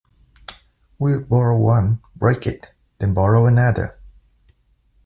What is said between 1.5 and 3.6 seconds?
one, break it, then borrow